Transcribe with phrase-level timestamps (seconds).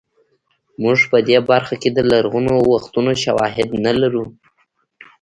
[0.81, 4.23] موږ په دې برخه کې د لرغونو وختونو شواهد نه لرو